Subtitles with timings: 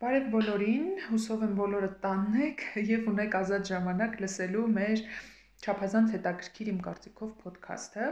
[0.00, 5.00] Բարև բոլորին, հուսով եմ բոլորը տանն եք եւ ունեք ազատ ժամանակ լսելու մեր
[5.60, 8.06] Չափազանց հետաքրքիր իմ կարծիքով ոդքասթը,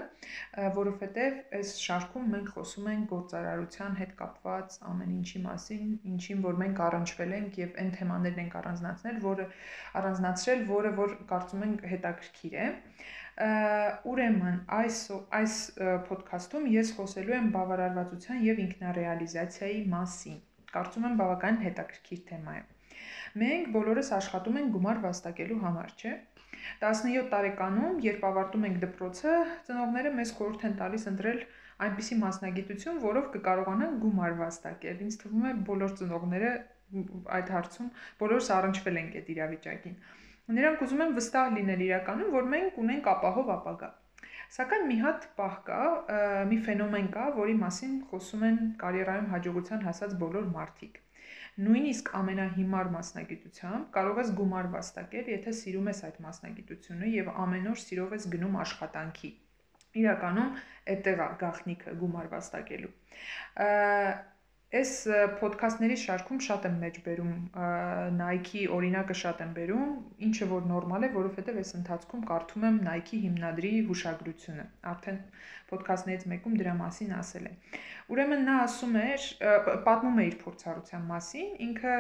[0.77, 6.83] որովհետև այս շարքում մենք խոսում ենք գործարարության հետ կապված ամեն ինչի մասին, ինչին որ մենք
[6.89, 9.47] առնչվել ենք եւ այն թեմաներն ենք առանձնացնել, որը
[10.03, 12.69] առանձնացրել, որը որ կարծում ենք հետաքրքիր է։
[14.13, 15.01] Ուրեմն այս
[15.41, 15.57] այս
[16.13, 20.39] ոդքասթում ես խոսելու եմ բավարարվածության եւ ինքնարեալիզացիայի մասին
[20.79, 22.67] կարծում եմ բավական հետաքրքիր թեմա է։
[23.39, 26.13] Մենք բոլորս աշխատում ենք գումար վաստակելու համար, չէ՞։
[26.83, 29.35] 17 տարեկանում, երբ ավարտում ենք դպրոցը,
[29.69, 31.41] ծնողները մեզ խորհուրդ են տալիս ընտրել
[31.87, 36.51] այնպիսի մասնագիտություն, որով կկարողանանք գումար վաստակել։ Ինձ թվում է բոլոր ծնողները
[37.39, 37.91] այդ հարցում
[38.23, 39.97] բոլորս առնչվել ենք այդ իրավիճակին։
[40.59, 43.91] Նրանք ուզում են վստահ լինել իրականում, որ մենք ունենք ապահով ապագա։
[44.49, 45.81] Սակայն մի հատ պահ կա,
[46.49, 50.97] մի ֆենոմեն կա, որի մասին խոսում են կարիերայում հաջողության հասած բոլոր մարդիկ։
[51.67, 57.81] Նույնիսկ ամենահիմար մասնագիտությամբ կարող ես գումար վաստակել, եթե սիրում ես այդ մասնագիտությունը եւ ամեն օր
[57.83, 59.31] սիրով ես գնում աշխատանքի։
[59.99, 60.51] Իրականում
[60.95, 62.93] այդտեղ է գաղտնիքը գումար վաստակելու։
[64.69, 64.91] Այս
[65.41, 67.37] ոդքասթների շարքում շատ եմ մեջ բերում
[68.19, 69.95] Nike-ի օրինակը շատ եմ բերում,
[70.27, 75.19] ինչը որ նորմալ է, որովհետև այս ընթացքում կարդում եմ Nike հիմնադրի հուշագրությունը։ Արդեն
[75.73, 77.55] ոդքասթներից մեկում դրա մասին ասել է։
[78.13, 79.27] Ուրեմն նա ասում էր,
[79.89, 81.97] պատմում է իր փորձառության մասին, ինքը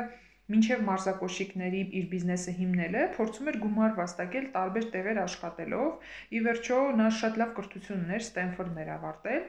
[0.52, 7.08] մինչև մարզակոշիկների իր բիզնեսը հիմնելը, փորձում էր գումար վաստակել տարբեր տեղեր աշխատելով։ Ի վերջո նա
[7.18, 9.42] շատ լավ կրթություն ուներ, Ստենֆորդներ ավարտել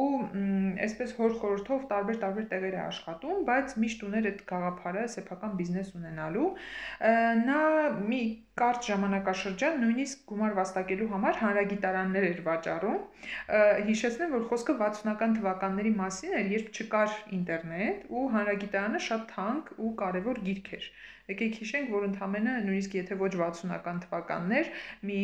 [0.00, 0.02] ու
[0.86, 6.48] այսպես հոր խորհրդով տարբեր-տարբեր տեղեր է աշխատում, բայց միշտ ուներ այդ գաղափարը սեփական բիզնես ունենալու։
[7.50, 7.60] Նա
[8.10, 8.22] մի
[8.60, 12.98] կարճ ժամանակաշրջան նույնիսկ գումար վաստակելու համար հանրագիտարաններ էր վաճառում։
[13.88, 19.92] Հիշեցնեմ, որ խոսքը 60-ական թվականների մասին էր, երբ չկար ինտերնետ ու հանրագիտարանը շատ թանկ ու
[20.02, 20.88] կարևոր գիրք էր։
[21.30, 24.72] Եկեք հիշենք, որ ընդամենը նույնիսկ եթե ոչ 60-ական թվականներ,
[25.10, 25.20] մի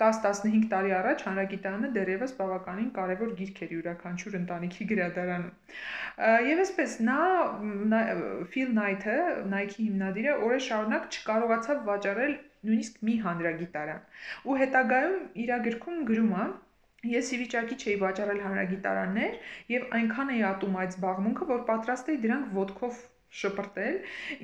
[0.00, 5.72] 10-15 տարի առաջ հանրագիտարանը դեռևս բավականին կարևոր գիրք էր յուրաքանչյուր ընտանիքի գրադարանում։
[6.48, 7.20] Եվ այսպես նա
[8.54, 9.16] Phil Knight-ը,
[9.54, 12.36] Nike-ի հիմնադիրը, օրեր շարունակ չկարողացավ վաճառել
[12.68, 14.04] նույնիսկ մի հանրագիտարան։
[14.44, 16.46] Ու հետագայում իր գրքում գրում է
[17.04, 19.34] Ես ի վիճակի չէի վաճառել հանրագիտարաններ
[19.72, 23.02] եւ այնքան էի ատում այդ զբաղմունքը, որ պատրաստ էի դրանք ոդկով
[23.40, 23.96] շպրտել։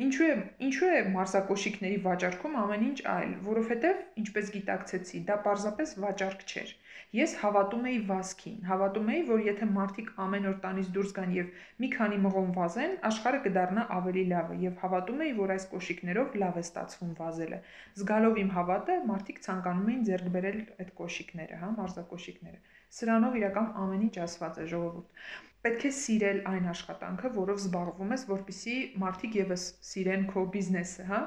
[0.04, 0.34] Ինչու է
[0.68, 6.72] ինչու է մարզակոշիկների վաճառքում ամեն ինչ այլ, որովհետև ինչպես գիտակցեցի, դա պարզապես վաճառք չէր։
[7.18, 11.48] Ես հավատում էի վազքին, հավատում էի, որ եթե մարդիկ ամեն օր տանից դուրս գան եւ
[11.82, 16.60] մի քանի մղոն վազեն, աշխարհը կդառնա ավելի լավը եւ հավատում էի, որ այս կոշիկներով լավ
[16.60, 17.60] է ստացվում վազելը։
[17.98, 22.62] Զգալով իմ հավատը, մարդիկ ցանկանում էին ձեռք բերել այդ կոշիկները, հա, մարզակոշիկները։
[23.00, 28.22] Սրանով իրական ամեն ինչ ասված է ժողովուրդ պետք է սիրել այն աշխատանքը, որով զբաղվում ես,
[28.30, 31.20] որpիսի մարդիկ եւս սիրեն քո բիզնեսը, հա։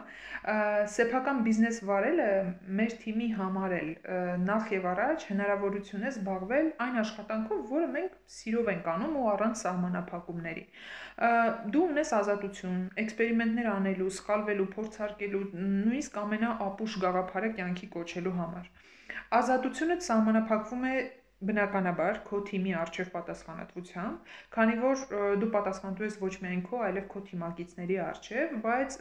[0.94, 2.28] Սեփական բիզնես վարելը
[2.80, 3.92] մեր թիմի համար էլ
[4.48, 9.64] նախ եւ առաջ հնարավորություն է զբաղվել այն աշխատանքով, որը մենք սիրով ենք անում ու առանց
[9.64, 10.66] սահմանափակումների։
[11.74, 18.72] Դու ունես ազատություն, էքսպերիմենտներ անելու, սխալվելու, փորձարկելու, նույնիսկ ամենաապուշ գաղափարը կյանքի կոչելու համար։
[19.34, 20.96] Ազատությունը սահմանափակվում է
[21.50, 25.04] բնականաբար քո թիմի արժև պատասխանատվությամբ, քանի որ
[25.42, 28.98] դու պատասխանատու ես ոչ միայն քո, այլև քո թիմակիցների արժև, բայց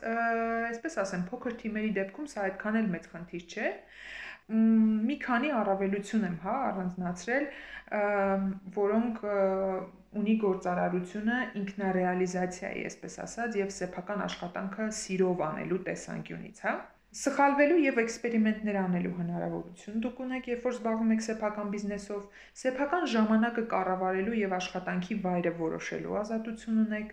[0.72, 3.72] այսպես ասեմ, փոքր թիմերի դեպքում սա այդքան էլ մեծ խնդիր չէ
[4.52, 7.44] մի քանի առավելություն եմ, հա, առանձնացրել,
[8.76, 9.20] որոնք
[10.22, 16.74] ունի գործարարությունը ինքնարեալիզացիայի, այսպես ասած, եւ սեփական աշխատանքը սիրով անելու տեսանկյունից, հա։
[17.12, 22.22] Սխալվելու եւ էքսպերիմենտներ անելու հնարավորություն դուք ունեք, երբ որ զբաղվում եք սեփական բիզնեսով,
[22.62, 27.12] սեփական ժամանակը կառավարելու եւ աշխատանքի վայրը որոշելու ազատություն ունեք,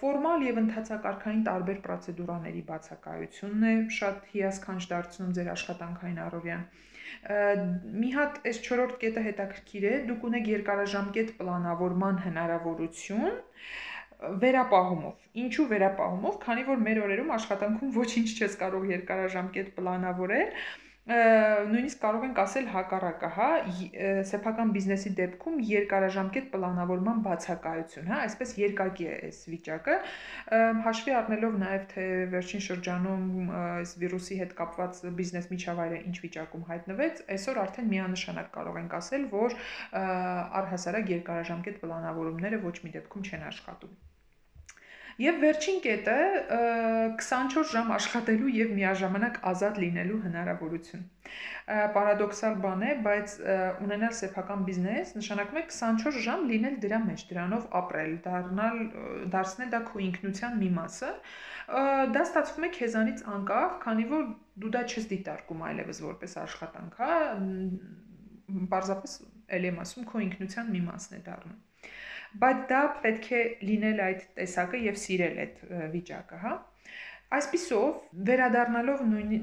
[0.00, 6.66] ֆորմալ եւ ընթացակարգային տարբեր պրոցեդուրաների բացակայությունն է շատ հիասքանչ դարձնում ձեր աշխատանքային առօրյան
[8.02, 13.38] մի հատ այս 4-րդ կետը հետաքրքիր է, դուք ունեք երկարաժամկետ պլանավորման հնարավորություն,
[14.42, 20.52] վերապահումով։ Ինչու վերապահումով, քանի որ մեր օրերում աշխատանքում ոչինչ չես կարող երկարաժամկետ պլանավորել,
[21.06, 23.50] նույնիսկ կարող ենք ասել հակառակը, հա,
[24.26, 29.96] սեփական բիզնեսի դեպքում երկարաժամկետ պլանավորման բացակայություն, հա, այսպես երկակի է այս վիճակը,
[30.86, 37.22] հաշվի առնելով նաև թե վերջին շրջանում այս վիրուսի հետ կապված բիզնես միջավայրը ինչ վիճակում հայտնվեց,
[37.36, 39.56] այսօր արդեն միանշանակ կարող ենք ասել, որ
[40.62, 43.96] առհասարակ երկարաժամկետ պլանավորումները ոչ մի դեպքում չեն աշխատում։
[45.16, 46.14] Եվ վերջին կետը
[47.16, 51.06] 24 ժամ աշխատելու եւ միաժամանակ ազատ լինելու հնարավորություն։
[51.94, 53.36] Պարադոքսալ բան է, բայց
[53.86, 58.82] ունենալ սեփական բիզնես նշանակում է 24 ժամ լինել դրա մեջ, դրանով ապրել, դառնալ
[59.32, 61.12] դարձնել դա քո ինքնության մի մասը։
[62.12, 64.26] Դա ստացվում է քեզանից անկախ, քանի որ
[64.62, 67.14] դու դա չես դիտարկում այլևս որպես աշխատանք, հա,
[68.76, 69.16] պարզապես
[69.56, 71.62] ել եմ ասում քո ինքնության մի մասն է դառնում
[72.42, 75.60] բայց դա պետք է լինել այդ տեսակը եւ սիրել այդ
[75.94, 76.54] վիճակը, հա։
[77.36, 77.86] Այսպիսով,
[78.30, 79.00] վերադառնալով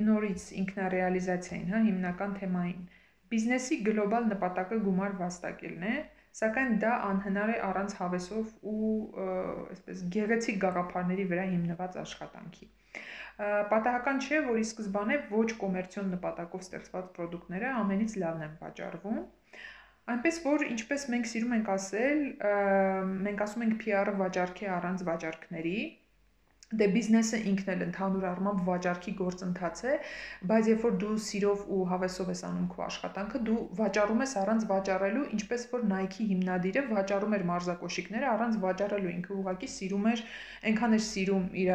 [0.08, 2.84] նորից ինքնարեալիզացիային, հա, հիմնական թեմային,
[3.34, 5.96] բիզնեսի գլոբալ նպատակը գումար վաստակելն է,
[6.38, 8.94] սակայն դա անհնար է առանց հավեսով ու
[9.74, 12.70] այսպես գեղեցիկ գաղափարների վրա հիմնված աշխատանքի։
[13.74, 19.22] Պատահական չէ, որ ի սկզբանե ոչ կոմերցիոն նպատակով ստեղծված ապրանքները ամենից լավն են վաճառվում,
[20.12, 22.24] Այնպես որ ինչպես մենք սիրում ենք ասել,
[23.24, 25.78] մենք ասում ենք PR-ը վաճառքի առանց վաճառքների,
[26.80, 29.94] դե բիզնեսը ինքն էլ ընդհանուր առմամբ վաճառքի գործընթաց է,
[30.52, 34.66] բայց երբ որ դու սիրով ու հավեսով ես անում քո աշխատանքը, դու վաճառում ես առանց
[34.72, 40.24] վաճառելու, ինչպես որ Nike հիմնադիրը վաճառում էր մարզակոշիկները առանց վաճառելու, ինքը ուղղակի սիրում էր,
[40.72, 41.72] այնքան էր սիրում իր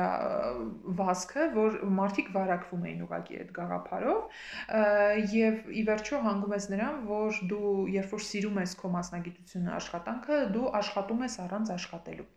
[1.02, 4.40] վասկը, որ մարդիկ վարակվում էին ուղղակի այդ գաղափարով,
[5.38, 10.42] եւ ի վերջո հանգում ես նրան, որ դու երբ որ սիրում ես քո մասնագիտությունը, աշխատանքը,
[10.58, 12.28] դու աշխատում ես առանց աշխատելու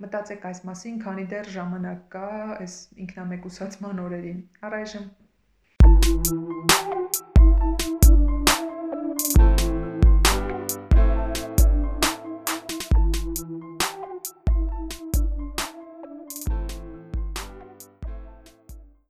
[0.00, 4.38] Մտածեք այս մասին, քանի դեռ ժամանակ կա այս ինքնամեկուսացման օրերին։
[4.68, 5.10] Առայժմ